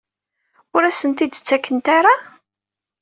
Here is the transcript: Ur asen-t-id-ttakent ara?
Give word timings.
Ur 0.75 0.83
asen-t-id-ttakent 0.85 1.85
ara? 1.97 2.15